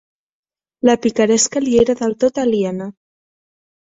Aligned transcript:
La 0.89 0.95
picaresca 1.03 1.61
li 1.65 1.75
era 1.81 1.95
del 1.99 2.15
tot 2.23 2.39
aliena. 2.45 2.89